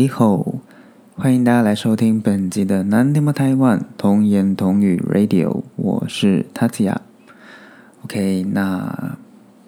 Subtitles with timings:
[0.00, 0.54] 你好，
[1.14, 6.96] 欢迎大家来收听本集的南天 i 台湾童言童语 Radio，我是 Tatya。
[8.04, 9.18] OK，那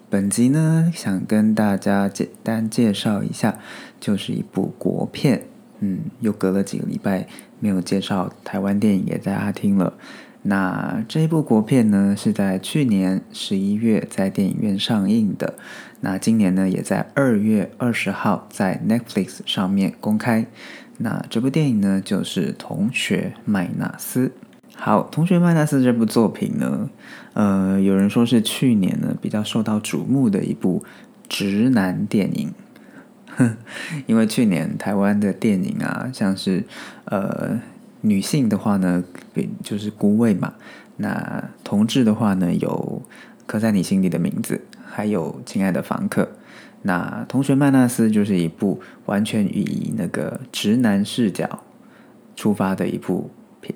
[0.09, 3.59] 本集呢，想跟大家简单介绍一下，
[4.01, 5.43] 就是一部国片。
[5.81, 7.29] 嗯，又隔了几个礼拜
[7.61, 9.93] 没有介绍台湾电影给大家听了。
[10.45, 15.55] 那这一部国片呢，是在去年十一月在电影院上映的。
[16.01, 20.45] 那今年呢，也在二月二十号在 Netflix 上面公开。
[20.99, 24.27] 那这部电影呢，就是《同学麦纳斯》。
[24.75, 26.91] 好，《同学麦纳斯》这部作品呢，
[27.35, 30.85] 呃，有人说是去年呢比较受到瞩目的一部
[31.29, 32.53] 直男电影。
[34.07, 36.65] 因为去年台湾的电影啊，像是
[37.05, 37.61] 呃。
[38.03, 39.03] 女性的话呢，
[39.63, 40.55] 就是孤位嘛。
[40.99, 43.03] 那同志的话呢，有
[43.47, 46.29] 刻在你心底的名字，还有亲爱的房客。
[46.83, 51.63] 那同学麦纳斯就是一部完全以那个直男视角
[52.37, 53.31] 出发的一部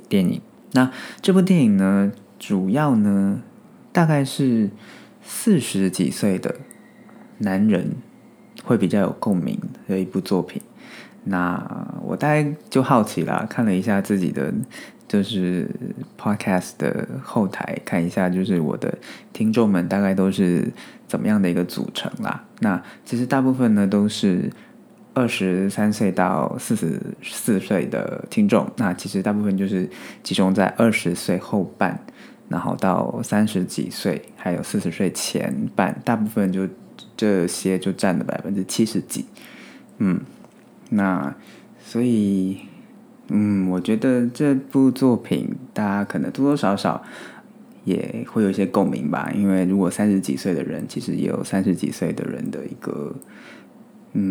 [0.08, 0.40] 电影。
[0.72, 0.90] 那
[1.22, 3.40] 这部电影呢，主要呢
[3.92, 4.70] 大概是
[5.22, 6.56] 四十几岁的
[7.38, 7.92] 男人
[8.64, 9.58] 会比较有共鸣
[9.88, 10.60] 的一部作品。
[11.28, 11.60] 那
[12.04, 14.54] 我大概就好奇啦，看了一下自己的
[15.08, 15.68] 就是
[16.16, 18.96] podcast 的后台，看一下就是我的
[19.32, 20.72] 听众们大概都是
[21.08, 22.44] 怎么样的一个组成啦。
[22.60, 24.48] 那其实大部分呢都是
[25.14, 29.90] 二十三岁到四十四岁的听众，那其实大部分就是
[30.22, 32.00] 集中在二十岁后半，
[32.48, 36.68] 然后到三十几岁，还有四十岁前半，大部分就
[37.16, 39.24] 这些就占了百分之七十几，
[39.98, 40.20] 嗯。
[40.90, 41.34] 那，
[41.80, 42.58] 所以，
[43.28, 47.02] 嗯，我觉得这部作品大家可能多多少少
[47.84, 49.32] 也会有一些共鸣吧。
[49.34, 53.14] 因为如果三十几岁的人，其实也有三十几岁的人的一个，
[54.12, 54.22] 嗯，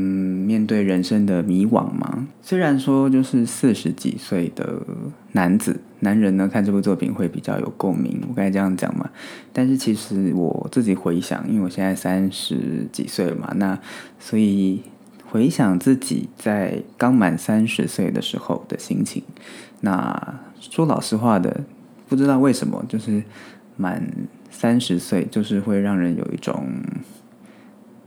[0.46, 2.28] 面对人生的迷惘嘛。
[2.42, 4.82] 虽然说就是四十几岁的
[5.34, 9.10] 男子男人呢，看这部作品会比较有共鸣，我该这样讲嘛。
[9.52, 13.78] 但是其实我自己回想，因为我现在三十几岁了嘛，那
[14.20, 14.82] 所以。
[15.36, 19.22] 回想自己在刚满三十岁的时候的心情，
[19.82, 21.66] 那说老实话的，
[22.08, 23.22] 不知道为什么，就是
[23.76, 24.02] 满
[24.50, 26.66] 三十岁，就是会让人有一种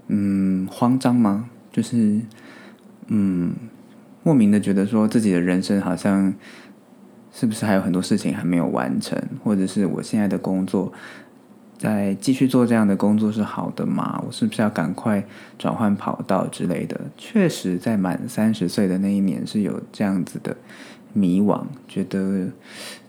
[0.06, 1.50] 嗯慌张吗？
[1.71, 2.19] 就是
[3.09, 3.53] 嗯
[4.22, 6.33] 莫名的觉得说自己的人生好像
[7.31, 10.91] 是不是还有很多事情还没有完成，或者是我现在的工作。
[11.78, 14.21] 在继续做这样的工作是好的吗？
[14.27, 15.25] 我是不是要赶快
[15.56, 17.00] 转换跑道之类的？
[17.16, 20.56] 确实，在满三十岁的那一年是有这样子的
[21.12, 22.49] 迷惘，觉得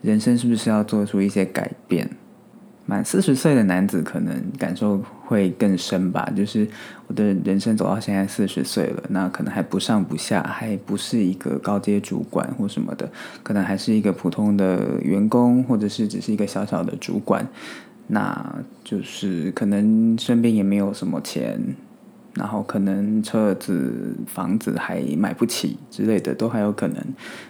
[0.04, 2.10] 人生是不是要做出一些改变？
[2.86, 6.28] 满四十岁的男子可能感受会更深吧。
[6.36, 6.68] 就是
[7.06, 13.08] 我的人生走到现在四十岁了，那可能还不上不下，还不是一个高阶主管或什么的，
[13.44, 17.48] 可能还是一个普通的员工，或者是只是一个小小的主管。
[18.12, 21.76] 那就是可能身边也没有什么钱，
[22.34, 26.98] 然后可能车子、房子还买不起之类的都还有可能。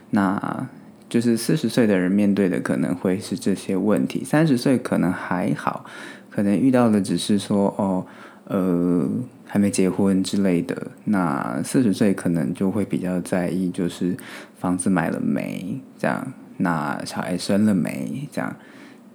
[0.09, 0.67] 那
[1.07, 5.85] 就是四十岁的人面对的可能会是这些问题，三十岁可能还好，
[6.29, 8.05] 可能遇到的只是说哦，
[8.43, 9.09] 呃，
[9.45, 10.91] 还没结婚之类的。
[11.05, 14.17] 那四十岁可能就会比较在意，就是
[14.57, 18.55] 房子买了没这样，那小孩生了没这样。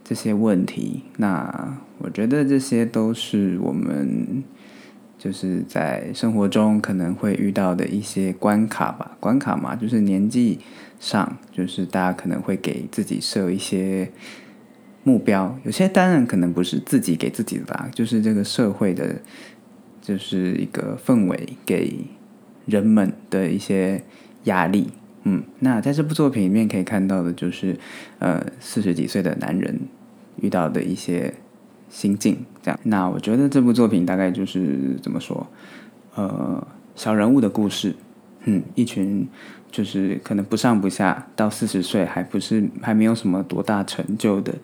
[0.05, 4.45] 这些问题，那我觉得这些都是我们
[5.17, 9.17] 就是在生活中可能会遇到的一些关卡吧。
[9.19, 10.59] 关卡嘛，就是年纪
[11.01, 14.11] 上，就是大家可能会给自己设一些
[15.03, 15.59] 目标。
[15.65, 19.17] 有些当然可能不是自己给自己的吧，就是这个社会的，
[20.03, 22.05] 就是一个氛围给
[22.67, 24.03] 人们的一些
[24.45, 24.91] 压力。
[25.27, 27.79] 嗯，那在这部作品里面可以看到的就是，
[28.19, 29.81] 呃，四十几岁的男人
[30.45, 31.33] 遇到的一些
[31.89, 32.79] 心境，这样。
[32.83, 35.47] 那我觉得这部作品大概就是怎么说，
[36.15, 37.97] 呃，小人物的故事，
[38.45, 39.27] 嗯，一群
[39.71, 44.55] 就是可能不上不下，到四十岁还不是还没有什么多大成就的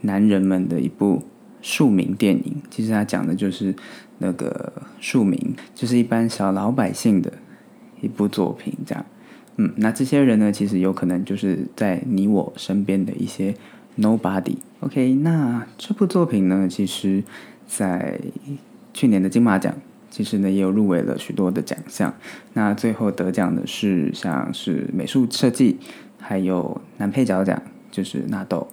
[0.00, 1.22] 男人们的一部
[1.62, 2.56] 庶民电影。
[2.68, 3.72] 其实他讲的就是
[4.18, 5.38] 那个庶民，
[5.76, 7.32] 就是一般小老百姓的
[8.00, 9.06] 一部作品，这样。
[9.56, 13.54] 嗯，那这些人呢，其实有可能就是在你我身边的一些
[13.98, 14.56] nobody。
[14.80, 17.22] OK，那这部作品呢，其实，
[17.66, 18.20] 在
[18.92, 19.74] 去年的金马奖，
[20.10, 22.14] 其实呢也有入围了许多的奖项。
[22.52, 25.78] 那最后得奖的是像是美术设计，
[26.20, 28.68] 还有男配角奖，就是纳豆。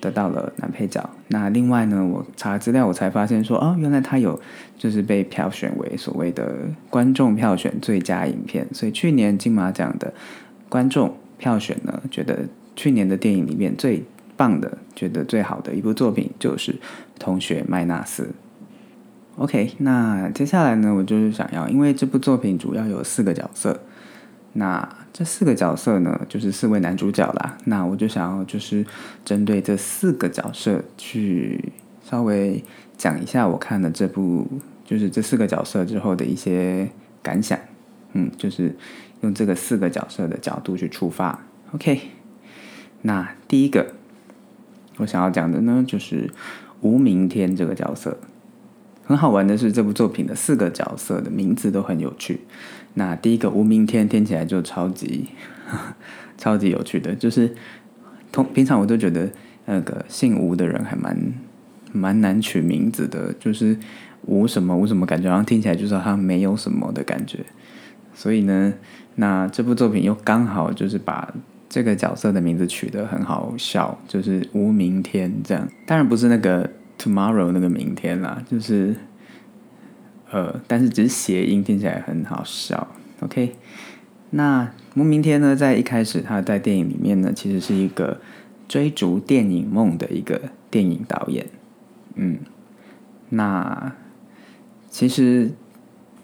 [0.00, 1.10] 得到了男配角。
[1.26, 4.40] 那另外呢，我查资料我才发现说，哦，原来他有
[4.76, 6.54] 就是被票选为所谓的
[6.88, 8.64] 观众票选最佳影片。
[8.72, 10.14] 所以去年金马奖的
[10.68, 14.04] 观众票选呢，觉得去年的电影里面最
[14.38, 16.72] 棒的，觉得最好的一部作品就是
[17.18, 18.22] 《同学麦纳斯》。
[19.36, 23.80] OK，那接下来呢，我就是想要，因为这部作品主要有四个角色，
[24.52, 27.58] 那这四个角色呢，就是四位男主角啦。
[27.64, 28.86] 那我就想要，就是
[29.24, 32.64] 针对这四个角色去稍微
[32.96, 34.46] 讲一下我看了这部，
[34.84, 36.88] 就是这四个角色之后的一些
[37.22, 37.58] 感想。
[38.14, 38.74] 嗯，就是
[39.20, 41.44] 用这个四个角色的角度去出发。
[41.72, 42.00] OK，
[43.02, 43.94] 那第一个
[44.98, 46.30] 我想要讲的呢，就是
[46.80, 48.18] 吴明天这个角色。
[49.04, 52.40] 很好玩的是，这部作品的四个角色的名字都很有趣。
[52.94, 55.28] 那第一个吴明天听起来就超级
[56.36, 57.54] 超级有趣的，就是
[58.30, 59.30] 通平常我都觉得
[59.64, 61.16] 那个姓吴的人还蛮
[61.90, 63.78] 蛮难取名字的，就是
[64.26, 67.46] 吴什么吴什么，感觉好像听起来就是他没有什么的感觉。
[68.12, 68.74] 所以呢，
[69.14, 71.32] 那这部作品又刚好就是把
[71.68, 75.68] 这个角色的名字取得很好笑，就是吴明天这样。
[75.86, 76.70] 当然不是那个。
[77.00, 78.96] Tomorrow 那个明天啦，就是，
[80.32, 82.88] 呃，但是只是谐音，听起来很好笑。
[83.20, 83.54] OK，
[84.30, 88.20] 那吴明天呢，在一开始他在电影里面呢，其实是一个
[88.66, 91.46] 追逐电影梦的一个电影导演。
[92.16, 92.38] 嗯，
[93.28, 93.92] 那
[94.90, 95.52] 其实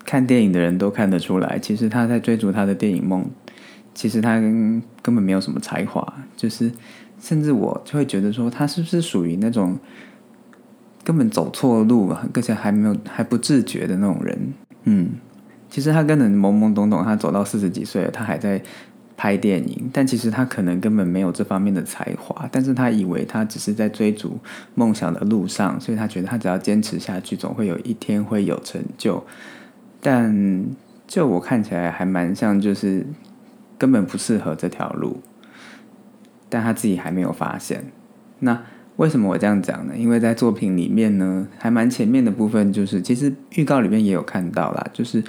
[0.05, 3.31] 看电影的人都看得出来，其实他在追逐他的电影梦，
[3.95, 6.07] 其实他根本没有什么才华，
[6.37, 6.71] 就是
[7.19, 9.79] 甚至我就会觉得说，他是不是属于那种。
[11.07, 14.55] 根本走错路，而且还没有还不自觉的那种人，
[14.85, 15.11] 嗯，
[15.69, 18.59] 其实他根本懵懵懂懂，他走到四十几岁了，他还在
[19.15, 24.39] 拍电影，但其实他可能根本没有这方面的才华，但是他以为他只是在追逐
[24.75, 29.23] 梦想的路上，所以他觉得他只要坚持下去，总会有一天会有成就。
[30.01, 30.65] 但
[31.07, 33.07] 就我看起来还蛮像，就是
[33.79, 35.21] 根本不适合这条路，
[36.49, 37.85] 但他自己还没有发现。
[38.39, 38.63] 那。
[38.97, 39.95] 为什么我这样讲呢？
[39.97, 45.21] 因为在作品里面呢，还蛮前面的部分，就是其实预告里面也有看到啦，就是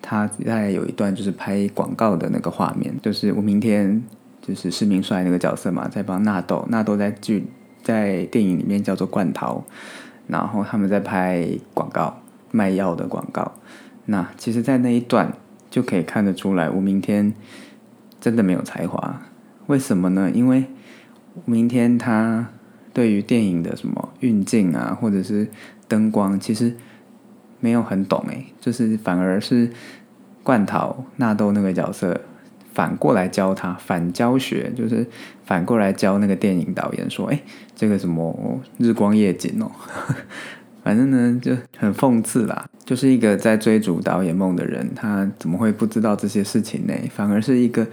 [0.00, 4.02] 他在有一段就是拍广告的那个画面，就是我明天
[4.40, 7.46] 就是施明帅那个角色嘛，在帮纳豆，纳豆在剧
[7.84, 9.62] 在电影里面叫做罐头，
[10.26, 12.20] 然后他们在拍广告
[12.50, 13.52] 卖药的广告，
[14.06, 15.32] 那其实，在那一段
[15.70, 17.32] 就可以看得出来，吴明天
[18.22, 19.20] 真的没有才华，
[19.66, 20.30] 为什么呢？
[20.32, 20.64] 因为
[21.44, 22.48] 明天他。
[22.94, 25.48] 对于电影的什么运镜啊，或者是
[25.88, 26.76] 灯光，其实
[27.58, 29.70] 没有很懂诶，就是反而是
[30.42, 32.20] 罐头纳豆那个角色
[32.74, 35.06] 反过来教他，反教学，就是
[35.46, 37.42] 反过来教那个电影导演说：“哎，
[37.74, 39.72] 这个什么日光夜景哦，
[40.82, 46.94] 反正呢就很讽刺啦，就是一个在追逐导演梦的人，他怎么会不知道这些事情呢？
[47.14, 47.86] 反而是一个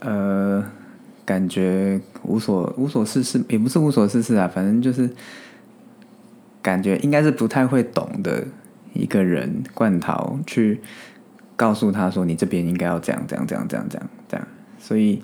[0.00, 0.64] 呃。”
[1.26, 5.08] 感觉无所无所事事，也不是无所事事啊，反正就是
[6.60, 8.44] 感觉应该是不太会懂的
[8.92, 9.64] 一个人。
[9.72, 10.82] 罐头去
[11.56, 14.46] 告诉他说：“你这边应该要这样这样这样这样这样这样。”
[14.78, 15.22] 所以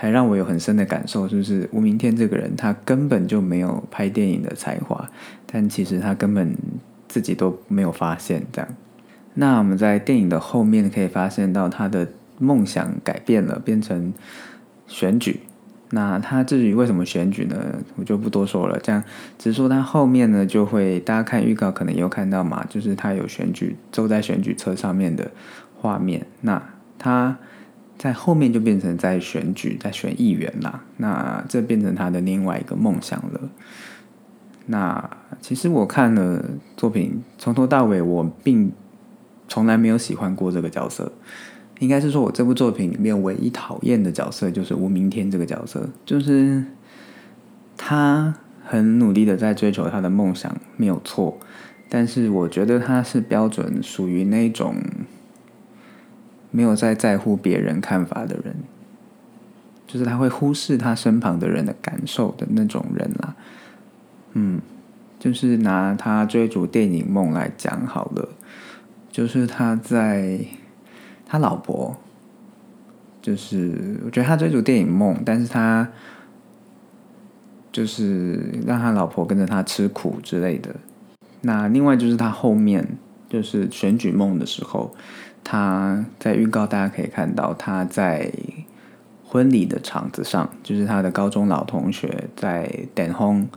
[0.00, 5.10] 才让我有很深的感受，就是吴明天这个人，他根本就没有拍电影的才华，
[5.44, 6.56] 但其实他根本
[7.06, 8.42] 自己都没有发现。
[8.50, 8.68] 这样，
[9.34, 12.08] 那我们在电影的后面可以发现到他的
[12.38, 14.12] 梦想改变了，变成。
[14.92, 15.38] 选举，
[15.90, 17.76] 那他至于为什么选举呢？
[17.94, 18.76] 我就不多说了。
[18.80, 19.00] 这样，
[19.38, 25.30] 只是说他后面呢，就会大家看预告可能有看到嘛，就是他有选举坐在选举车上面的
[25.80, 26.26] 画面。
[26.40, 26.60] 那
[26.98, 27.38] 他
[28.00, 30.82] 在后面就变成在选举，在选议员啦。
[30.96, 33.50] 那这变成他的另外一个梦想了。
[34.64, 35.10] 那
[35.42, 36.42] 其实我看了
[36.78, 38.72] 作品，从头到尾我并
[39.48, 41.12] 从来没有喜欢过这个角色。
[41.80, 46.64] 应该是说，我这部作品里面唯一讨厌的角色就是吴明天这个角色，就是
[47.76, 51.38] 他很努力的在追求他的梦想，没有错。
[51.90, 54.76] 但是我觉得他是标准属于那种
[56.50, 58.56] 没有在在乎别人看法的人，
[59.86, 63.34] 就是他会忽视他身旁的人的感受的那种人啦。
[64.32, 64.60] 嗯，
[65.18, 68.28] 就是拿他追逐电影梦来讲好了，
[69.10, 70.40] 就是他在。
[71.32, 71.96] 他老婆
[73.22, 75.88] 就是，我觉得他追逐电影梦，但是他
[77.70, 80.74] 就是让他老婆跟着他吃苦之类的。
[81.42, 82.84] 那另外就是他后面
[83.28, 84.92] 就是选举梦的时候，
[85.42, 88.30] 他在预告大家可以看到他在
[89.24, 93.48] 婚礼的场子上，就是他的高中老同学在点轰，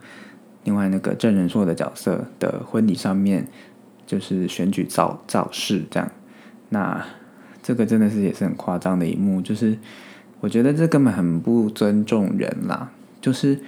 [0.63, 3.47] 另外那个郑仁硕的角色的婚礼上面，
[4.05, 6.09] 就是选举造造势这样。
[6.69, 7.03] 那
[7.61, 9.77] 这个真的是也是很夸张的一幕，就是
[10.39, 13.59] 我觉得这根本很不尊重人啦，就是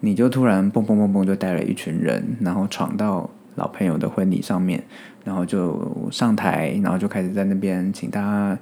[0.00, 4.84] 你就突然蹦蹦蹦蹦就带了一群人，然后闯到老朋友的婚礼上面，
[5.26, 8.56] 然后就上台，然后就开始在那边请大家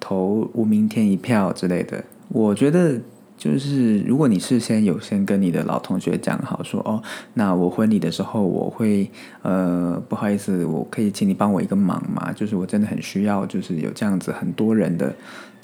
[0.00, 2.02] 投无明天一票之类的。
[2.28, 3.00] 我觉得
[3.36, 7.00] 就是如果你事先有先跟你的老同学讲好说哦，
[7.34, 9.08] 那我婚礼的时候我会
[9.42, 12.32] 呃不好意思，我可以请你帮我一个忙嘛？
[12.32, 15.14] 就是我真的很需要，就是有这样子很多人的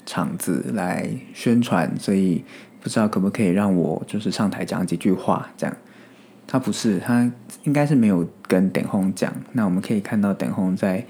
[0.05, 2.45] 场子来宣传，所以
[2.81, 5.75] 不知道可不可以让我就是上台讲几句话这样。
[6.47, 7.29] 他不是，他
[7.63, 9.33] 应该是没有跟点红讲。
[9.53, 11.05] 那我们可以看到点红在，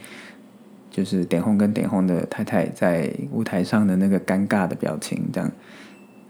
[0.89, 5.51] 就是点红跟点红的太太在舞台上的那个尴尬的表情，这样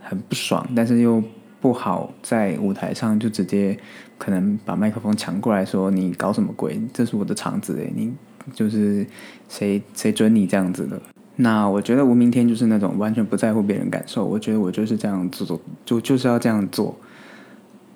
[0.01, 1.23] 很不爽，但是又
[1.61, 3.77] 不好在舞台上就直接
[4.17, 6.79] 可能把麦克风抢过来说：“你搞什么鬼？
[6.93, 8.13] 这是我的场子诶，你
[8.53, 9.05] 就是
[9.49, 11.01] 谁谁准你这样子的？”
[11.37, 14.25] 那我觉得吴明天就是那种完全不在乎别人感受。
[14.25, 16.97] 我觉得我就是这样做，就就是要这样做，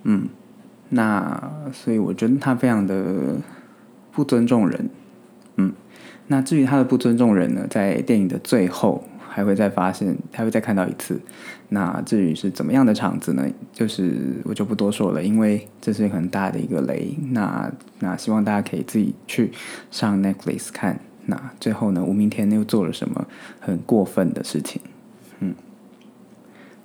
[0.03, 0.27] 嗯。
[0.89, 3.35] 那所以我觉得他非常的
[4.11, 4.89] 不尊重人，
[5.55, 5.73] 嗯。
[6.27, 11.19] 那至于他的不尊重人呢，在电影的最后还会再发现，还会再看到一次。
[11.69, 13.47] 那至于是怎么样的场子呢？
[13.73, 17.15] 就是我就不多说了，因为这是很大的一个雷。
[17.31, 19.51] 那那希望大家可以自己去
[19.89, 20.99] 上 Netflix 看。
[21.25, 23.27] 那最后呢，吴明天又做了什么
[23.59, 24.81] 很过分的事情？
[25.39, 25.55] 嗯。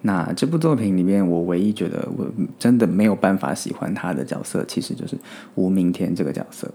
[0.07, 5.17] 那这部作品里面，我唯一觉得我真的没有办法喜欢他的角色，其实就是
[5.55, 6.71] 吴明天这个角色。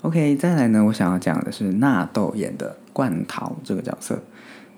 [0.00, 4.18] OK，再来呢，我想要讲的是纳豆演的冠桃这个角色。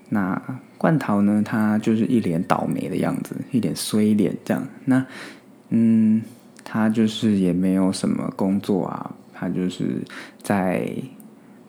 [0.09, 4.67] 那冠桃呢，他就是一脸倒霉的样子，一脸衰脸这样。
[4.83, 5.05] 那
[5.69, 6.21] 嗯，
[6.65, 10.03] 他就是也没有什么工作啊，他就是
[10.41, 10.85] 在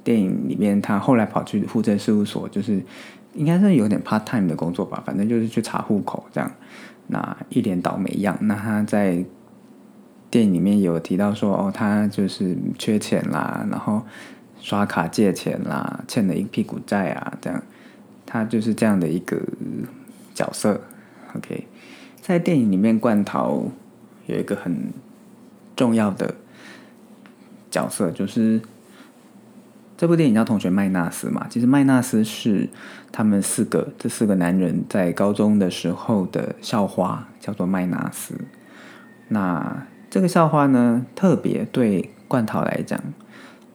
[0.02, 2.82] 电影里面，他后来跑去户政事务所，就是。
[3.34, 6.50] 应该是有点 part time 的工作吧，反正就是去查户口这样，
[7.08, 8.38] 那一脸倒霉样。
[8.42, 9.24] 那他在
[10.30, 14.02] 电影里面有提到说，哦，他就是缺钱啦，然后
[14.60, 17.62] 刷卡借钱啦，欠了一屁股债啊，这样，
[18.24, 19.40] 他就是这样的一个
[20.32, 20.80] 角色。
[21.36, 21.66] OK，
[22.20, 23.64] 在电影里面，冠桃
[24.26, 24.92] 有一个很
[25.74, 26.34] 重要的
[27.70, 28.62] 角色，就是。
[29.96, 32.68] 这部电影叫《同学麦纳斯》嘛，其实麦纳斯是
[33.12, 38.34] 他们四个这四个男人在高中的时候的校花，叫做麦纳斯。
[39.28, 43.00] 那这个校花呢，特别对冠陶来讲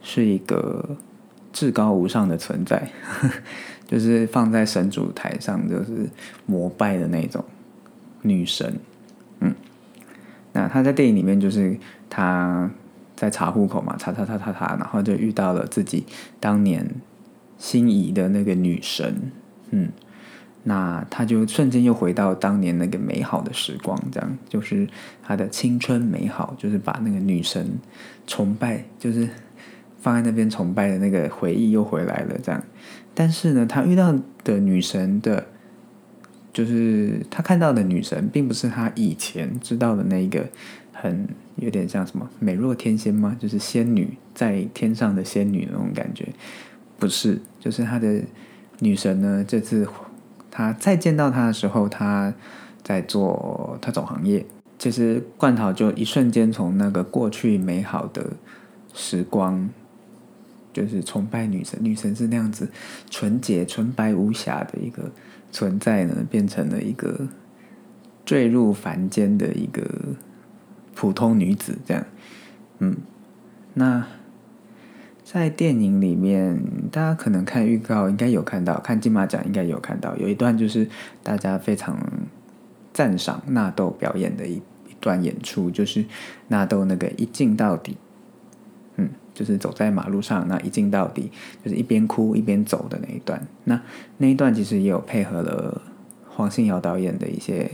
[0.01, 0.97] 是一个
[1.53, 2.89] 至高无上的存在，
[3.87, 6.09] 就是放在神主台上就是
[6.45, 7.43] 膜拜的那种
[8.23, 8.77] 女神。
[9.39, 9.55] 嗯，
[10.51, 11.77] 那她在电影里面就是
[12.09, 12.69] 她。
[13.19, 16.05] 在查户口嘛，查查查查查，然后就遇到了自己
[16.39, 16.89] 当年
[17.57, 19.13] 心仪的那个女神，
[19.71, 19.89] 嗯，
[20.63, 24.87] 那他就瞬间又回到当年那个美好的时光，这样就是
[25.21, 27.67] 他的青春美好，就是把那个女神
[28.25, 29.27] 崇拜，就是
[29.97, 32.63] 放在那边崇拜的那个回忆又回来了，这样。
[33.13, 35.45] 但是呢，他遇到的女神的，
[36.53, 40.47] 就是他看到的女神，并不是他以前知道的那个。
[41.01, 43.35] 很有点像什么美若天仙吗？
[43.39, 46.27] 就是仙女在天上的仙女那种感觉，
[46.97, 48.21] 不是，就是他的
[48.79, 49.45] 女神呢。
[49.47, 49.87] 这次
[50.51, 52.33] 他再见到他的时候，他
[52.83, 54.45] 在做特种行业。
[54.77, 58.31] 其实冠桃就一瞬间从那个过去美好的
[58.93, 59.69] 时光，
[60.73, 62.69] 就是崇拜女神，女神是那样子
[63.09, 65.09] 纯洁、纯白无瑕的一个
[65.51, 67.27] 存在呢，变成了一个
[68.25, 69.81] 坠入凡间的一个。
[70.99, 72.05] 普通女子这样，
[72.79, 72.97] 嗯，
[73.73, 74.05] 那
[75.23, 80.89] 在电影里面，大家可能看预告应该有看到，看金马奖应该有看到，有一段就是
[81.23, 81.97] 大家非常
[82.91, 86.03] 赞赏纳豆表演的一一段演出，就是
[86.49, 87.95] 纳豆那个一镜到底，
[88.97, 91.31] 嗯，就是走在马路上那一镜到底，
[91.63, 93.47] 就是一边哭一边走的那一段。
[93.63, 93.81] 那
[94.17, 95.81] 那一段其实也有配合了
[96.27, 97.71] 黄信尧导演的一些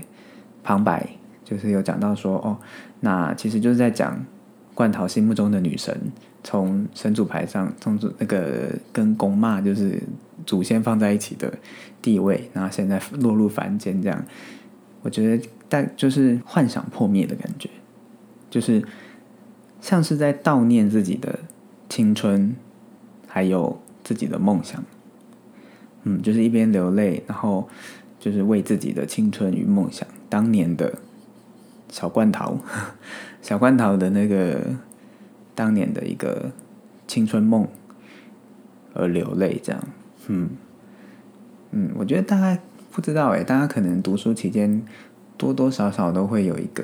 [0.61, 1.09] 旁白。
[1.45, 2.57] 就是有讲到说哦，
[2.99, 4.25] 那其实就是在讲
[4.73, 5.97] 冠陶心目中的女神，
[6.43, 10.01] 从神主牌上，从那个跟公妈就是
[10.45, 11.53] 祖先放在一起的
[12.01, 14.25] 地位，然后现在落入凡间这样，
[15.03, 17.69] 我觉得但就是幻想破灭的感觉，
[18.49, 18.83] 就是
[19.79, 21.39] 像是在悼念自己的
[21.87, 22.55] 青春，
[23.27, 24.83] 还有自己的梦想，
[26.03, 27.69] 嗯，就是一边流泪，然后。
[28.17, 30.97] 就是为自己的青春与梦想，当年的
[31.95, 32.59] 小罐头，
[33.41, 34.59] 小罐头的那个
[35.55, 36.51] 当年的一个
[37.07, 37.65] 青春梦
[38.93, 39.81] 而流泪，这样，
[40.27, 40.49] 嗯
[41.71, 42.61] 嗯，我觉得大家
[42.91, 44.83] 不知道哎，大家可能读书期间
[45.37, 46.83] 多多少少都会有一个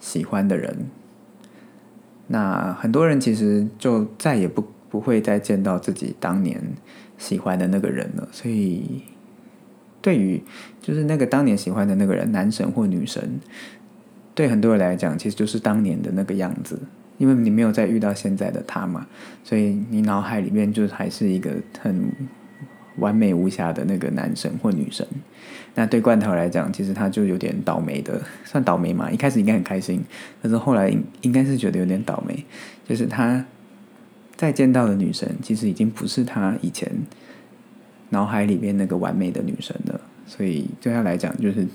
[0.00, 0.90] 喜欢的人，
[2.26, 6.60] 那很多人其实就再也不不会再见到自己当年
[7.16, 9.02] 喜欢的那个人了，所以。
[10.04, 10.42] 对于
[10.80, 13.38] 就是那个当年喜欢的那个人，男神或女神，
[14.34, 16.78] 对很多人来讲，其实就是当年的那个样子。
[17.18, 19.06] 因为你没有再遇到现在的他嘛，
[19.44, 22.04] 所以你脑海里面就还是一个很
[22.96, 25.06] 完美无瑕的那个男神或女神。
[25.74, 29.10] 那对罐头来讲，其实他就有点倒霉的，算倒霉嘛。
[29.10, 30.02] 一开始应该很开心，
[30.42, 32.44] 可是后来应应该是觉得有点倒霉，
[32.88, 33.44] 就是他
[34.34, 36.90] 再见到的女神，其实已经不是他以前。
[38.10, 41.66] 脑海里面那个完美的女神了，所以对他来讲，就是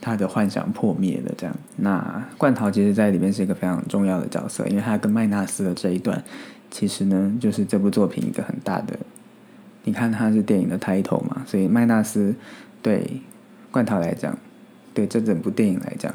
[0.00, 1.32] 他的幻想破灭了。
[1.36, 6.22] 这样，那冠桃其实在里面是一个非常重要的角色，因为他跟麦纳斯的这一段，
[6.70, 8.98] 其实呢，就是这部作品一个很大的。
[9.84, 12.34] 你看，他是电影的 title 嘛，所以麦纳斯
[12.82, 13.22] 对
[13.70, 14.36] 冠桃来讲，
[14.92, 16.14] 对这整部电影来讲，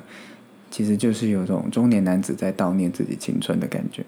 [0.70, 4.06] 其实就是有种中年男子在悼念自己青春的感觉。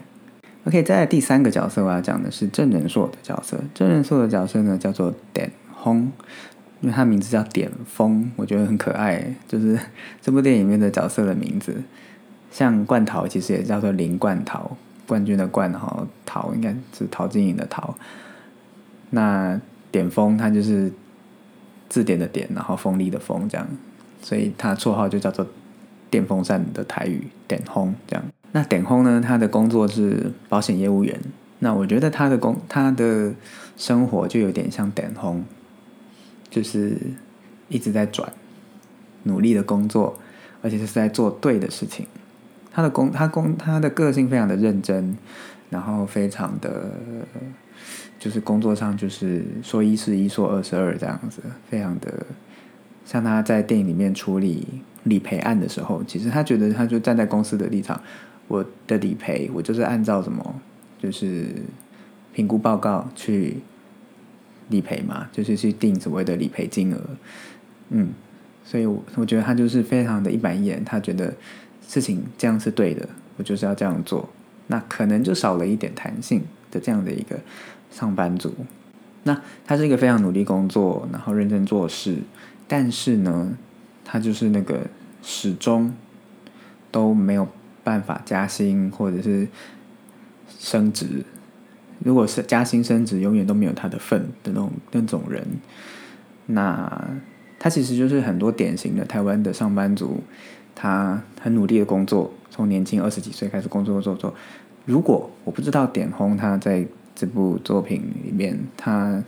[0.65, 3.57] OK，再来第三个角色，我要讲的是郑人硕的角色。
[3.73, 6.11] 郑人硕的角色呢，叫做点轰，
[6.81, 9.23] 因为他名字叫点峰，我觉得很可爱。
[9.47, 9.79] 就是
[10.21, 11.75] 这部电影里面的角色的名字，
[12.51, 17.95] 像冠桃其实也叫做林冠桃，冠军的冠，然后桃应该是陶晶莹的陶。
[19.09, 19.59] 那
[19.91, 20.91] 点峰他就是
[21.89, 23.67] 字典的点，然后锋利的锋这样，
[24.21, 25.47] 所以他绰号就叫做
[26.09, 28.23] 电风扇的台语点轰这样。
[28.51, 29.21] 那点轰呢？
[29.25, 31.19] 他的工作是保险业务员。
[31.59, 33.33] 那我觉得他的工，他的
[33.75, 35.43] 生活就有点像点轰，
[36.49, 36.97] 就是
[37.69, 38.31] 一直在转，
[39.23, 40.17] 努力的工作，
[40.61, 42.05] 而且是在做对的事情。
[42.71, 45.17] 他的工，他工，他的个性非常的认真，
[45.69, 46.91] 然后非常的，
[48.19, 52.25] 就是工作上就是说一是一，说二是二这样子，非常的
[53.05, 54.67] 像他在电影里面处理
[55.03, 57.99] 理赔案的时候，其实他觉得他就站在公司的立场。
[58.49, 60.55] 我的理赔，我就是按照什么，
[60.97, 61.47] 就是
[62.33, 63.57] 评估报告去
[64.69, 66.99] 理赔嘛，就是去定所谓的理赔金额。
[67.89, 68.09] 嗯，
[68.63, 71.33] 所以我我觉得他就是非常的一板一眼，他觉得
[71.87, 74.29] 事情这样是对的，我就是要这样做。
[74.67, 77.39] 那可能就少了一点弹性的这样的一个
[77.91, 78.53] 上班族。
[79.23, 82.17] 那他是一个非常努力工作，然后认真做事，
[82.67, 83.57] 但是呢，
[84.03, 84.87] 他就是那个
[85.21, 85.93] 始终
[86.91, 87.47] 都没有。
[87.83, 89.47] 办法加薪或者是
[90.59, 91.23] 升职，
[91.99, 95.45] 如果是加薪升职，永远都没有他的份的那种那种人，
[96.47, 97.07] 那
[97.59, 100.21] 他其实就是很多典型的台湾的上班族，
[100.75, 104.33] 他很努力的工作，从年轻二十几岁开始工作做做。
[104.85, 109.23] 如果我不知道点红他在这部作品里面，他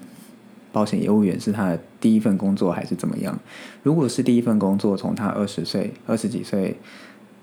[0.72, 3.40] 保险业务员是他的第一份工作还是怎么样？
[3.84, 6.78] 如果是第一份工作，从他二十岁二十几岁。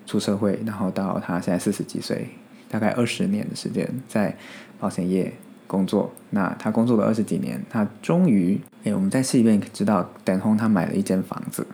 [0.08, 2.28] 出社会，然后到他现在四十几岁，
[2.70, 4.36] 大概二十年的时间在
[4.78, 5.32] 保险业
[5.66, 6.12] 工作。
[6.30, 11.66] 那他工作了二十几年，他终于，哎，我们在戏里面知道，等红他买了一间房子，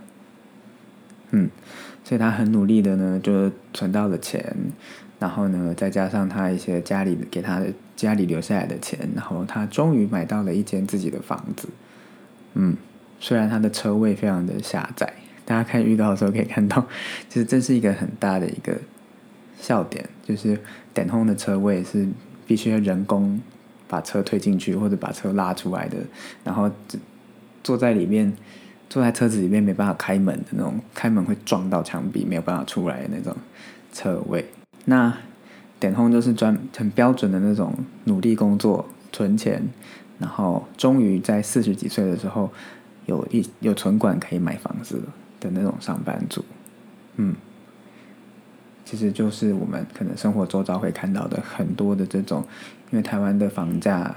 [1.30, 1.50] 嗯，
[2.04, 4.54] 所以他很努力的呢，就存到了钱，
[5.18, 11.68] 然后呢，再加上他一些家里给他的家里留下来的钱，然后他终于买到了一间自己的房子，
[12.54, 12.76] 嗯，
[13.18, 15.12] 虽然他的车位非常的狭窄。
[15.44, 16.86] 大家看遇到的时候可以看到，
[17.28, 18.78] 其实这是一个很大的一个
[19.58, 20.56] 笑点，就是
[20.94, 22.06] 等红的车位是
[22.52, 23.40] 必须人工
[23.88, 25.96] 把车推进去或者把车拉出来的，
[26.44, 26.70] 然后
[27.64, 28.30] 坐在里面，
[28.90, 33.34] 坐在车子里面没办法开门的那种，开门会撞到墙壁没有办法出来的那种
[33.90, 34.44] 车位。
[34.84, 35.16] 那
[35.80, 37.72] 点红就是专很标准的那种
[38.04, 39.62] 努力工作存钱，
[40.18, 42.52] 然后终于在四十几岁的时候
[43.06, 45.00] 有一有存款可以买房子。
[45.40, 46.44] 的那种上班族，
[47.16, 47.34] 嗯，
[48.92, 52.44] 其实就是我们可能生活周遭会看到的很多的这种，
[52.90, 54.14] 因为台湾的房价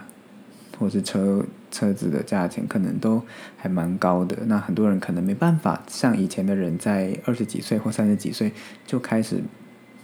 [0.77, 3.23] 或是车车子的价钱可能都
[3.55, 8.51] 还蛮高的，那很多人可能没办法像以前的人在二十几岁或三十几岁
[8.85, 9.41] 就开始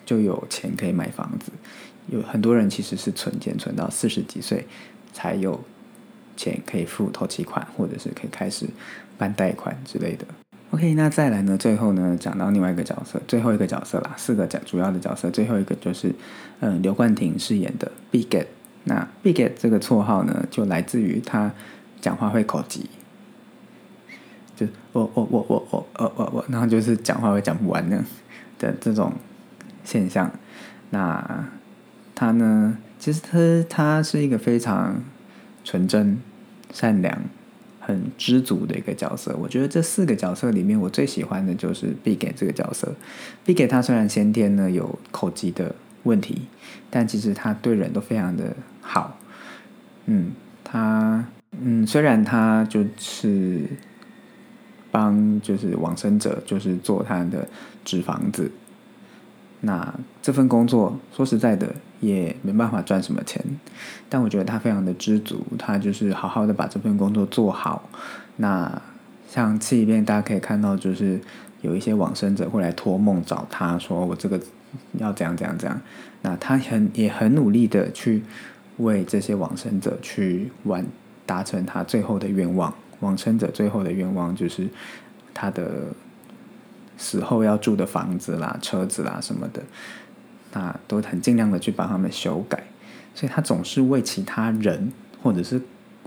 [0.06, 1.52] 就有钱可以买房子，
[2.08, 4.66] 有很多人其实是存钱存到四十几岁
[5.12, 5.62] 才有
[6.38, 8.66] 钱可以付头期款，或者是可以开始
[9.18, 10.26] 办贷款之类的。
[10.72, 11.58] OK，那再来呢？
[11.58, 16.16] 最后呢，讲到另外一个角色，最后一个角色啦，四个角主要的角色，最后一个就是，
[16.62, 18.46] 嗯，刘冠廷饰演的 Bigget。
[18.86, 21.52] 那 Bigget 这个绰号呢，就来自于他
[22.00, 22.90] 讲话会口急，
[24.56, 28.02] 就我我我我我我我我，然后就是讲话会讲不完的
[28.58, 29.12] 的这种
[29.84, 30.32] 现象。
[30.92, 31.50] 那
[32.16, 35.04] 他呢，其实他他是一个非常
[35.66, 36.18] 纯真、
[36.72, 37.22] 善良、
[37.82, 39.36] 很知足的一个角色。
[39.42, 42.94] 我觉得这四个角色里面，我最喜欢的就是毕给这个角色。
[43.44, 46.44] 毕给他虽然先天呢有口疾的问题，
[46.90, 49.18] 但其实他对人都非常的好。
[50.06, 50.32] 嗯，
[50.64, 51.26] 他
[51.60, 53.66] 嗯，虽然他就是
[54.92, 57.48] 帮就是往生者，就是做他的
[57.84, 58.50] 纸房子。
[59.64, 59.94] 那
[60.24, 61.68] 这份工作说实在的，
[62.00, 63.40] 也没办法赚什么钱，
[64.10, 67.88] 但我觉得他非常的知足，他就是好好的把这份工作做好。
[68.38, 68.82] 那
[69.30, 71.22] 像戏里面大家可以看到，就是
[71.62, 74.42] 有一些往生者会来托梦找他说：“我这个
[74.98, 75.80] 要怎样怎样怎样。”
[76.24, 78.24] 那他很也很努力的去
[78.78, 80.84] 为这些往生者去完
[81.28, 82.74] 达成他最后的愿望。
[83.02, 84.68] 往生者最后的愿望就是
[85.36, 85.70] 他的。
[87.02, 89.64] 死后要住的房子啦、车子啦什么的，
[90.54, 92.64] 那都很尽量的去帮他们修改，
[93.16, 95.60] 所以他总是为其他人或者是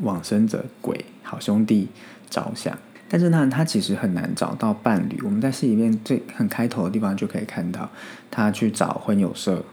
[0.02, 1.88] 往生者、鬼、好兄弟
[2.30, 2.78] 着想。
[3.08, 5.20] 但是呢，他其实很难找到伴侣。
[5.24, 7.90] 我们在戏里面最很开头的地方就可以看到，
[8.30, 9.64] 他去找婚友社，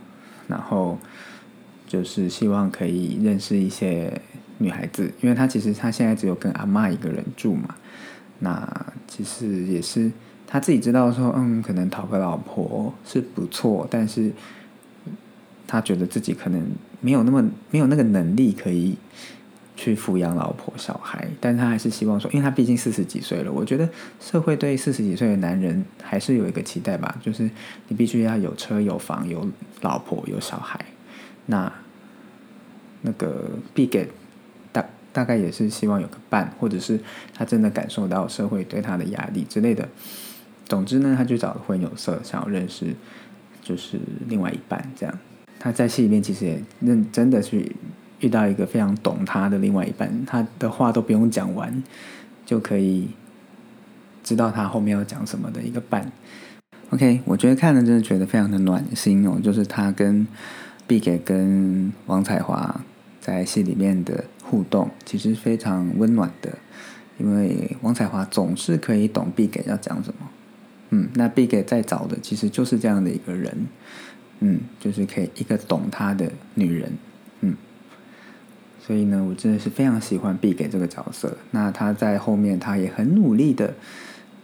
[0.47, 0.97] 然后
[1.85, 4.19] 就是希望可以认识一些
[4.57, 7.75] 女孩子，因为他其实他现在只有跟阿妈一个人住嘛。
[8.39, 10.11] 那其实也是。
[10.51, 14.29] 他自己知道说，嗯，可能讨个老婆是不错，但是
[15.65, 16.61] 他觉得自己可能
[16.99, 18.97] 没有那么没有那个能力可以
[19.77, 27.49] 去抚养老婆小孩，但他还是希望说，因为他毕竟四十几岁了，我觉得社会对四十几岁的男人还是有一个期待吧，就是
[27.87, 29.47] 你必须要有车有房有
[29.79, 30.77] 老婆有小孩，
[31.45, 31.71] 那
[33.03, 34.09] 那个必给
[34.73, 36.99] 大大概也是希望有个伴，或者是
[37.33, 39.87] 他真的感受到社会对他的压力之类的。
[40.71, 42.95] 总之呢，他就找了婚友社，想要认识
[43.61, 44.81] 就是另外一半。
[44.95, 45.13] 这样，
[45.59, 47.75] 他在戏里面其实也认真的去
[48.21, 51.83] 遇到一个非常懂他的另外一半，他的话都不用讲完，
[52.45, 53.09] 就可以
[54.23, 56.09] 知道他后面要讲什么的一个伴。
[56.91, 60.25] OK，我觉得看了真的觉得非常的暖心哦，就是他跟
[60.87, 62.81] 毕给跟王彩华
[63.19, 66.57] 在戏里面的互动，其实非常温暖的，
[67.17, 70.29] 因为王彩华总是可以懂毕给要讲什么。
[70.91, 73.65] 嗯，那 Big 在找的其实就是这样的一个人，
[74.41, 76.91] 嗯，就是可以一个懂他的女人，
[77.39, 77.55] 嗯，
[78.85, 81.37] 所以呢，我真的是非常喜欢 Big 这个角色。
[81.51, 83.73] 那他在后面，他也很努力的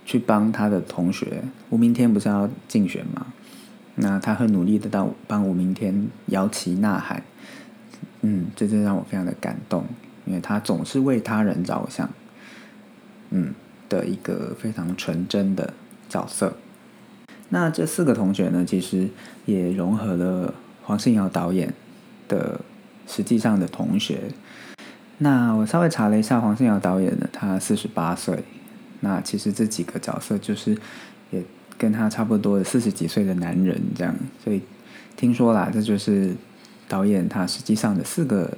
[0.05, 3.27] 去帮他的同学吴明天不是要竞选吗？
[3.95, 7.21] 那他很努力的到帮吴明天摇旗呐喊，
[8.21, 9.83] 嗯，这真让我非常的感动，
[10.25, 12.09] 因为他总是为他人着想，
[13.31, 13.53] 嗯，
[13.89, 15.73] 的一个非常纯真的。
[16.07, 16.55] 角色，
[17.49, 19.09] 那这四个同学呢，其实
[19.45, 21.73] 也融合了黄信尧导演
[22.27, 22.59] 的
[23.07, 24.19] 实际上的同学。
[25.19, 28.43] 那我稍微查了一下，黄信尧导演呢，他四十八岁。
[28.99, 30.77] 那其实这几个角色就是
[31.31, 31.43] 也
[31.77, 34.15] 跟他差不多的四十几岁的男人这样。
[34.43, 34.61] 所以
[35.15, 36.35] 听说啦，这就是
[36.87, 38.51] 导演他实际上的四个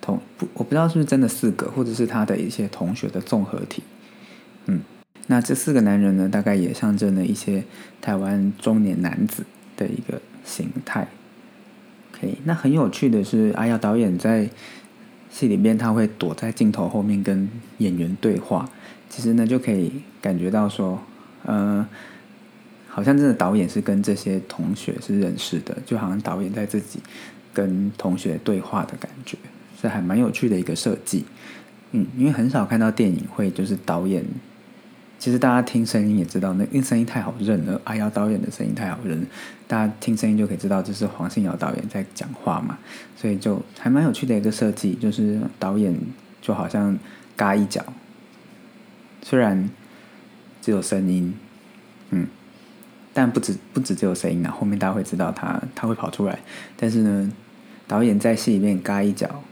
[0.00, 3.82] 同不，我不知道是不是真的四个，或者是他的一些同学的综合体。
[4.66, 4.80] 嗯。
[5.26, 7.64] 那这四个男人呢，大概也象征了一些
[8.02, 11.08] 台湾中年男子的一个形态。
[12.12, 14.50] OK，那很有趣的是，阿耀导演在
[15.30, 18.68] 戏里面他会躲在镜头后面跟演员对话，
[19.08, 21.02] 其实呢就可以感觉到说，
[21.44, 21.88] 呃，
[22.86, 27.00] 好像真的导演是跟这些同学是认识的，就好像导演在自己
[27.54, 29.38] 跟同学对话的感觉，
[29.80, 31.24] 是还蛮有趣的一个设计。
[31.92, 34.22] 嗯，因为很少看到电影会就是导演。
[35.24, 37.80] 其实大家听声音也知道，那因为声音太好认了。
[37.84, 39.26] 阿瑶导演的声音太好认，
[39.66, 42.76] 大家听声音就可以知道这是黄信尧导演在讲话嘛。
[43.16, 45.98] 所以就还蛮有趣的一个设计，就是导演
[46.42, 46.98] 就好像
[47.36, 47.82] 嘎一脚，
[49.22, 49.70] 虽然
[50.60, 51.34] 只有声音，
[52.10, 52.26] 嗯，
[53.14, 56.38] 但不止不止只有声音啊，后面大家会知道他他会跑出来。
[56.76, 57.32] 但是呢，
[57.88, 59.42] 导演在戏里面嘎一脚，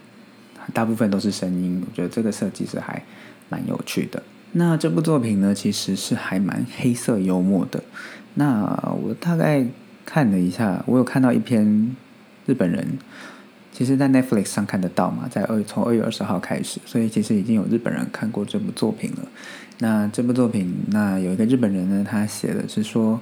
[0.74, 1.82] 大部分都是声音。
[1.88, 3.02] 我觉得这个设计是还
[3.48, 4.22] 蛮有趣的。
[4.54, 7.82] 那这部作品呢，其实是还蛮黑色幽默的。
[8.34, 8.64] 那
[9.02, 9.66] 我大概
[10.04, 11.96] 看了一下，我有看到一篇
[12.44, 12.98] 日本人，
[13.72, 19.26] 其实在 Netflix 上看得到嘛，在二从二月二十号开始，所以其实已经有日本人看过这部作品了。
[19.78, 23.18] 那这部作品，那有一个日本人呢，他写的是说，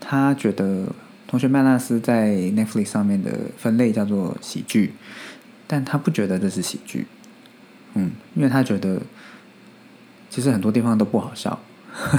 [0.00, 0.86] 他觉得
[1.28, 4.92] 同学麦纳斯在 Netflix 上面的分类叫做喜剧，
[5.68, 7.06] 但他不觉得这是喜剧，
[7.94, 9.00] 嗯，因为他觉得。
[10.36, 11.58] 其实很多地方都不好笑。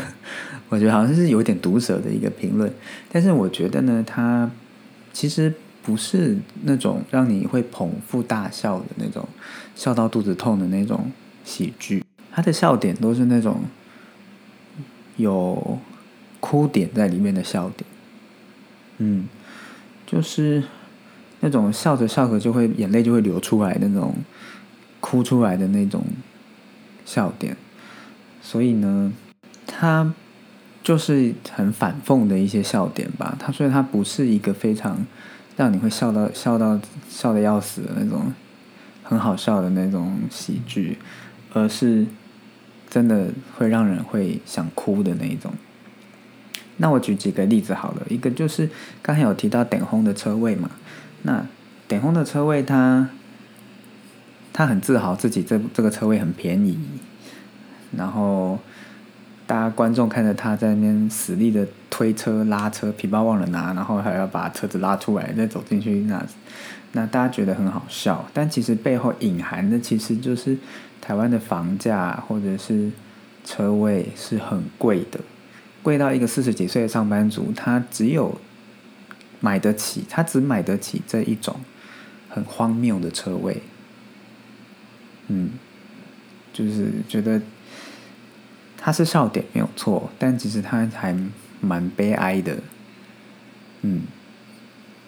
[0.70, 2.74] 我觉得好像是有点毒舌的一个评论，
[3.12, 4.50] 但是我觉得呢，它
[5.14, 5.54] 其实
[5.84, 9.28] 不是那种让你会捧腹大笑的那种，
[9.76, 11.12] 笑到肚子痛的那种
[11.46, 12.04] 喜剧。
[12.32, 13.66] 它的笑点都是那种
[15.18, 15.78] 有
[16.40, 17.86] 哭点在里面的笑点，
[18.98, 19.28] 嗯，
[20.08, 20.64] 就是
[21.42, 24.16] 那种笑着笑着就会眼泪就会流出来那种，
[25.00, 26.04] 哭出来的那种
[27.06, 27.56] 笑点。
[28.42, 29.14] 所以呢，
[29.66, 30.14] 它。
[30.84, 35.06] 就是很反讽的一些笑点吧，他所以他不是一个非常
[35.58, 38.32] 让你会笑到笑到笑的要死的那种
[39.04, 40.98] 很好笑的那种喜剧，
[41.52, 42.06] 而是
[42.90, 45.54] 真的会让人会想哭的那一种。
[46.78, 48.70] 那我举几个例子好了，一个就是
[49.02, 50.72] 刚才有提到等红的车位嘛，
[51.24, 51.46] 那
[51.90, 53.10] 等红的车位他
[54.54, 56.80] 他很自豪自己这这个车位很便宜，
[57.98, 58.58] 然后。
[59.50, 66.22] 大家观众看着他在那边死力的推车拉车，皮包忘了拿，然后还要把车子拉出来再走进去，那
[66.92, 70.58] 那大家觉得很好笑，但其实背后隐含的其实就是
[71.00, 72.92] 台湾的房价或者是
[73.46, 75.22] 车位是很贵的，
[75.82, 78.38] 贵到一个四十几岁的上班族他只有
[79.40, 81.56] 买得起，他只买得起这一种
[82.28, 83.62] 很荒谬的车位，
[85.30, 85.52] 嗯，
[86.52, 87.42] 就是觉得。
[88.80, 91.14] 他是笑点没有错，但其实他还
[91.60, 92.56] 蛮悲哀的，
[93.82, 94.04] 嗯，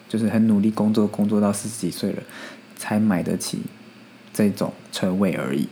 [0.08, 2.22] 就是很努力工作，工作到四十几岁了，
[2.76, 3.60] 才买得起
[4.34, 5.68] 这种车位而已。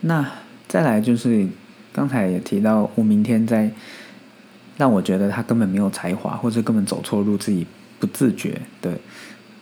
[0.00, 0.28] 那
[0.66, 1.46] 再来就是
[1.92, 3.70] 刚才也提到吴明天在
[4.78, 7.66] 让我觉得他根本没有才华，或者根本走错路，自己
[8.00, 8.98] 不自觉的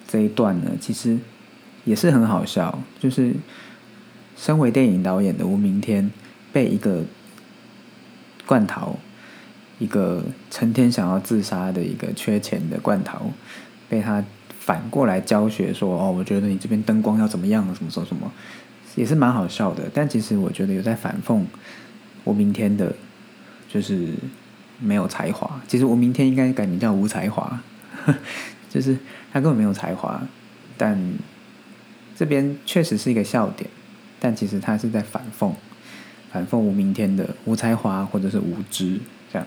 [0.06, 1.18] 这一段呢，其实
[1.84, 2.82] 也是很好笑。
[3.00, 3.34] 就是
[4.36, 6.10] 身为电影导演的吴明天
[6.52, 7.04] 被一个。
[8.50, 8.98] 罐头，
[9.78, 13.30] 一个成天想要自杀的一个缺钱的罐头，
[13.88, 14.24] 被他
[14.58, 18.32] 反过来教学说：“哦，我觉得你这边灯光要怎么样，什么什么什么，
[18.96, 21.44] 也是蛮好笑的。”但其实我觉得有在反讽
[22.24, 22.92] 我明天的，
[23.68, 24.14] 就是
[24.80, 25.62] 没有才华。
[25.68, 27.62] 其实我明天应该改名叫无才华，
[28.68, 28.98] 就是
[29.32, 30.20] 他根本没有才华。
[30.76, 30.98] 但
[32.16, 33.70] 这边确实是一个笑点，
[34.18, 35.52] 但其实他是在反讽。
[36.32, 38.98] 反讽无明天的无才华或者是无知
[39.32, 39.46] 这样，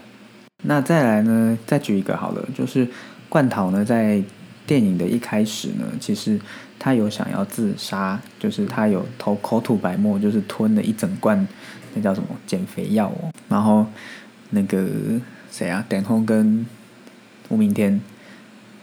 [0.63, 1.57] 那再来呢？
[1.65, 2.87] 再举一个好了，就是
[3.29, 4.21] 冠桃呢，在
[4.67, 6.39] 电影的一开始呢，其实
[6.77, 11.47] 他有想要自杀，就是他有头口吐白沫，就是吞了一整罐
[11.93, 13.31] 那叫什么减肥药哦。
[13.47, 13.85] 然后
[14.49, 14.85] 那个
[15.49, 16.65] 谁啊，点红跟
[17.49, 18.01] 吴明天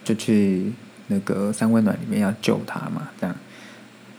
[0.02, 0.72] 就去
[1.08, 3.36] 那个三温暖里面要救他嘛，这样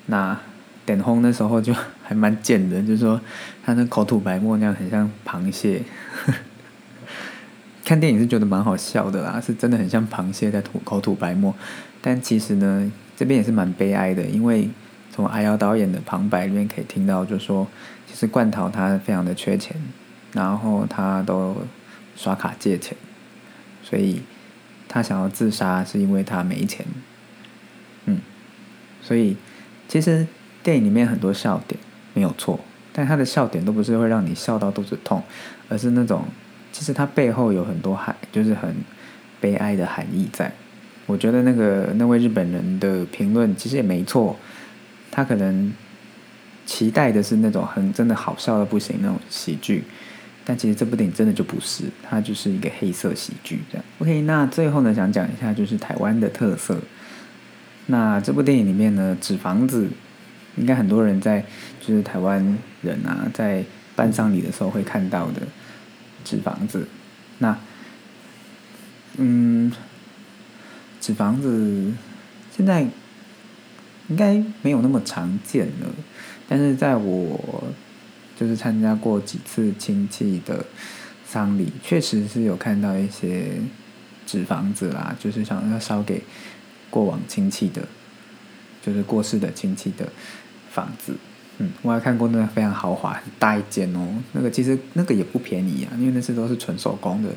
[0.05, 0.39] 那。
[0.85, 3.21] 点红那时候就还蛮贱的，就是说
[3.63, 5.83] 他那口吐白沫那样，很像螃蟹。
[7.85, 11.53] 看电影是觉得蛮好笑的啦，是真的很像螃蟹在吐口吐白沫。
[12.01, 14.69] 但其实呢，这边也是蛮悲哀的，因为
[15.11, 17.67] 从阿瑶导演的旁白里面可以听到，就是说
[18.07, 19.75] 其实冠陶他非常的缺钱，
[20.33, 21.55] 然后他都
[22.15, 22.97] 刷卡借钱，
[23.83, 24.21] 所以
[24.87, 26.85] 他想要自杀是因为他没钱。
[28.05, 28.19] 嗯，
[29.01, 29.37] 所以
[29.87, 30.25] 其实。
[30.63, 31.79] 电影里面很多笑点
[32.13, 32.59] 没有错，
[32.93, 35.23] 但他的笑点都不是会让你笑到肚子痛，
[35.69, 36.25] 而是那种
[36.71, 38.75] 其实他背后有很多含，就是很
[39.39, 40.51] 悲哀的含义在。
[41.07, 44.37] 我觉得那个那位日本人的评论其实也没错，
[45.09, 45.73] 他可能
[46.65, 49.83] 期待的是那种很真的好笑的不行那种喜剧，
[50.45, 53.85] 但其实这部电影真的就不是，它就是一个黑色喜剧这样。
[53.99, 56.77] OK，那最后呢，想讲一下就是台湾的特色。
[57.87, 59.87] 那这部电影里面呢，纸房子。
[60.55, 61.45] 应该很多人在
[61.79, 63.63] 就是台湾人啊，在
[63.95, 65.41] 办丧礼的时候会看到的
[66.23, 66.87] 纸房子。
[67.39, 67.57] 那
[69.17, 69.71] 嗯，
[70.99, 71.91] 纸房子
[72.55, 72.81] 现在
[74.07, 75.87] 应该没有那么常见了，
[76.47, 77.63] 但是在我
[78.37, 80.65] 就是参加过几次亲戚的
[81.25, 83.53] 丧礼，确实是有看到一些
[84.25, 86.23] 纸房子啦，就是想要烧给
[86.89, 87.81] 过往亲戚的，
[88.81, 90.07] 就是过世的亲戚的。
[90.73, 91.13] 房子，
[91.57, 94.07] 嗯，我还看过那个非常豪华、很大一间哦。
[94.31, 97.29] 那个其实那个也不便宜啊，因为那些都是纯手工的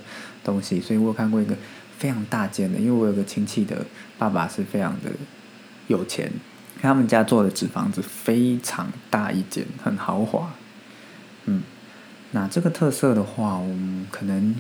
[0.45, 0.81] 东西。
[0.81, 1.57] 所以我有看过一个
[1.99, 3.85] 非常大间的，因为我有个亲戚的
[4.17, 5.11] 爸爸是非常的
[5.89, 6.31] 有钱，
[6.81, 10.55] 他们家做的纸房子非常大一间，很豪华。
[11.47, 11.61] 嗯，
[12.31, 14.55] 那这个特色的话，我们可能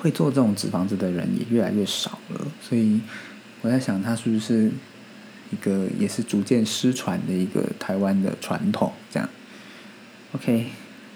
[0.00, 2.46] 会做这种纸房子的人也越来越少了。
[2.60, 3.00] 所以
[3.62, 4.70] 我在想，他是不是？
[5.52, 9.28] 一个也是逐渐失传的一个台湾的传统，这样。
[10.34, 10.66] OK，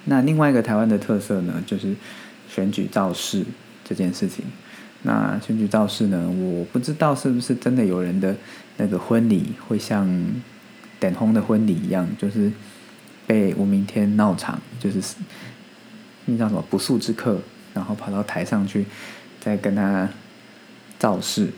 [0.04, 1.96] 那另外一个台湾的特色呢，就是
[2.48, 3.44] 选举造势
[3.82, 4.44] 这件事情。
[5.02, 8.36] 那选举造势呢，我不知道是不是真的有人的
[8.76, 10.06] 那个婚礼会像
[11.00, 12.52] 点红的婚礼一样，就是
[13.26, 15.00] 被吴明天闹场，就是
[16.26, 17.40] 那叫什么不速之客，
[17.72, 18.84] 然后跑到台上去
[19.40, 20.08] 再跟他
[20.98, 21.48] 造势。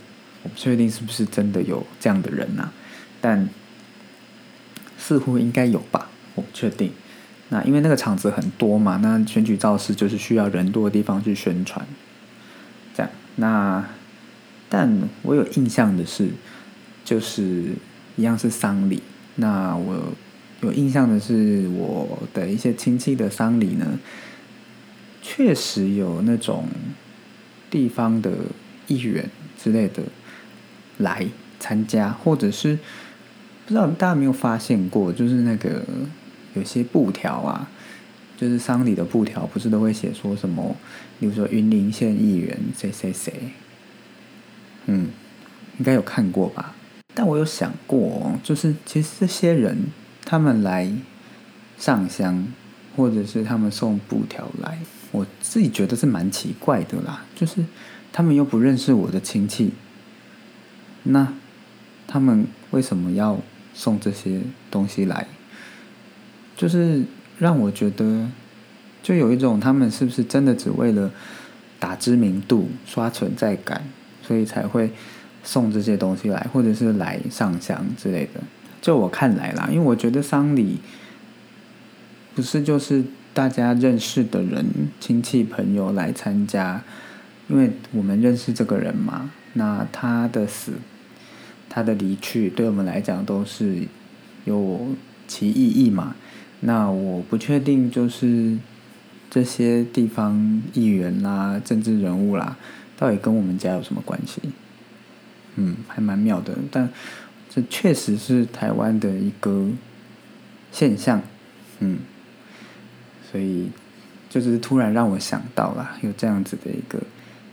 [0.42, 2.70] 我不确定是不是真的有这样的人呐，
[3.20, 3.48] 但
[4.96, 6.92] 似乎应该有吧，我不确定。
[7.50, 11.86] 那因为那个场子很多嘛，那选举造势就是需要人多的地方去宣传，
[12.94, 13.10] 这样。
[13.36, 13.84] 那
[14.68, 16.28] 但我有印象的是，
[17.04, 17.72] 就是
[18.16, 19.02] 一样是丧礼。
[19.36, 20.12] 那我
[20.60, 23.98] 有印象的是，我的一些亲戚的丧礼呢，
[25.22, 26.68] 确实有那种
[27.70, 28.30] 地方的
[28.88, 30.02] 议员之类的。
[30.98, 31.26] 来
[31.58, 32.76] 参加，或者是
[33.66, 35.82] 不知道大家没有发现过，就是那个
[36.54, 37.68] 有些布条啊，
[38.36, 40.76] 就是丧礼的布条，不是都会写说什么，
[41.18, 43.32] 比如说云林县议员谁谁谁，
[44.86, 45.08] 嗯，
[45.78, 46.74] 应该有看过吧？
[47.14, 49.76] 但我有想过，就是其实这些人
[50.24, 50.90] 他们来
[51.78, 52.46] 上香，
[52.96, 54.78] 或者是他们送布条来，
[55.10, 57.64] 我自己觉得是蛮奇怪的啦，就是
[58.12, 59.72] 他们又不认识我的亲戚。
[61.10, 61.32] 那
[62.06, 63.38] 他们为什么要
[63.74, 64.40] 送这些
[64.70, 65.26] 东西来？
[66.56, 67.04] 就是
[67.38, 68.28] 让我觉得，
[69.02, 71.10] 就有一种他们是不是真的只为了
[71.78, 73.84] 打知名度、刷存在感，
[74.22, 74.90] 所以才会
[75.44, 78.40] 送这些东西来，或者是来上香之类的。
[78.82, 80.80] 就我看来啦，因为我觉得丧礼
[82.34, 84.66] 不是就是大家认识的人、
[84.98, 86.82] 亲戚朋友来参加，
[87.48, 89.30] 因为我们认识这个人嘛。
[89.54, 90.72] 那他的死。
[91.68, 93.82] 他的离去对我们来讲都是
[94.44, 94.88] 有
[95.26, 96.16] 其意义嘛？
[96.60, 98.56] 那我不确定，就是
[99.30, 102.56] 这些地方议员啦、政治人物啦，
[102.96, 104.40] 到底跟我们家有什么关系？
[105.56, 106.56] 嗯，还蛮妙的。
[106.70, 106.88] 但
[107.50, 109.68] 这确实是台湾的一个
[110.72, 111.22] 现象，
[111.80, 111.98] 嗯，
[113.30, 113.68] 所以
[114.28, 116.98] 就是突然让我想到了有这样子的一个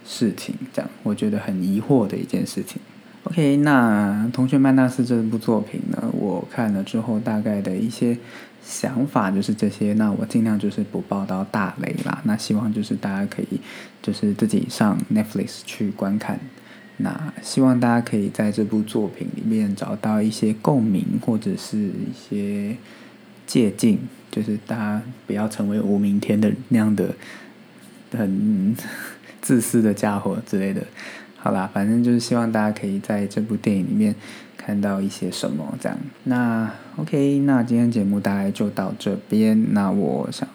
[0.05, 2.81] 事情，这样我觉得很疑惑的一件事情。
[3.27, 8.15] OK，那《同学曼纳斯》这部作品呢，我看了之后大概的一些
[8.63, 9.93] 想法就是这些。
[9.93, 12.21] 那我尽量就是不报到大雷啦。
[12.25, 13.59] 那希望就是大家可以
[13.99, 16.39] 就是自己上 Netflix 去观看。
[16.97, 22.77] 那希望大家可以在这部作品里面找到一些共鸣或者是一些
[23.47, 23.97] 借鉴，
[24.29, 27.15] 就是大家不要成为无明天的那样的
[28.11, 28.75] 很
[29.41, 30.83] 自私的家伙之类的。
[31.45, 34.15] 好啦，反正就是希望大家可以在这部电影里面
[34.57, 35.95] 看到一些什么这样。
[36.23, 39.71] 那 OK，那今天节目大概就到这边。
[39.71, 40.49] 那我想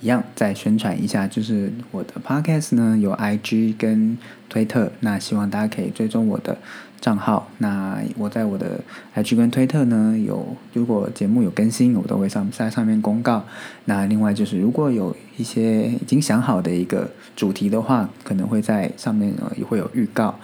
[0.00, 4.16] 一样再宣传一下，就是我的 Podcast 呢有 IG 跟
[4.48, 6.56] 推特，那希望大家可以追踪我的。
[7.00, 8.80] 账号，那我在我的
[9.14, 13.44] IG 跟推特呢，有如果节目有更新，我都会上在上面公告。
[13.84, 20.34] 那另外就是，如果有一些已经想好的一个主题的话，可能会在上面呃也会有预告。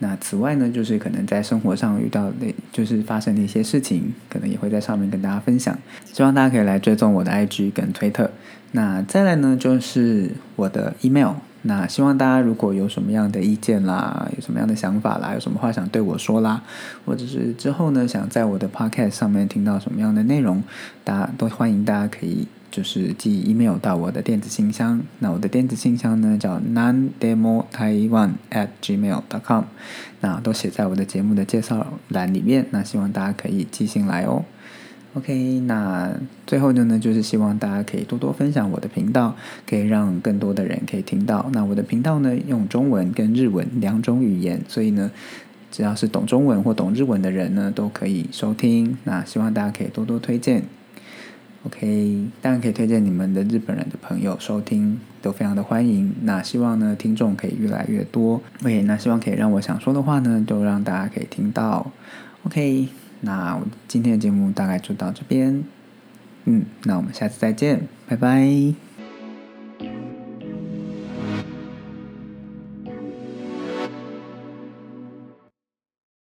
[0.00, 5.78] 那此外呢，就是可能在生活上遇到的，就是发生的一些事情，可能也会在上面跟大家分享。
[6.12, 8.30] 希望大家可以来追踪我的 IG 跟推特。
[8.72, 11.34] 那再来呢，就是我的 email。
[11.62, 16.62] 那希望大家如果有什么样的意见啦，有什么样的想法啦，有什么话想对我说啦，
[17.06, 20.62] 或者是之后呢想在我的 podcast 上面听到什么样的内容，
[21.04, 25.00] 大家都欢迎大家可以就是寄 email 到我的电子信箱。
[25.20, 29.64] 那我的电子信箱呢叫 nandemo taiwan at gmail dot com，
[30.20, 32.66] 那都写在我的节目的介绍栏里面。
[32.70, 34.44] 那希望大家可以寄信来哦。
[35.14, 36.10] OK，那
[36.46, 39.36] 最后的呢，就是希望大家可以多多分享我的频道，
[39.68, 41.50] 可以让更多的人可以听到。
[41.52, 45.10] 那我的频道呢，用中文跟日文两种语言，所以呢，
[45.70, 48.96] 只要是懂中文或懂日文的人呢，都可以收听。
[49.04, 50.62] 那希望大家可以多多推荐。
[51.64, 56.10] OK，当然可以推荐你们的日本人的朋友收听，都非常的欢迎。
[56.22, 58.40] 那希望呢，听众可以越来越多。
[58.62, 61.92] OK，那希望可以让我想说的话呢，都让大家可以听到。
[62.44, 63.01] OK。
[63.22, 63.58] 那
[63.88, 65.64] 今天的节目大概就到这边，
[66.44, 68.91] 嗯，那我们下次再见，拜拜。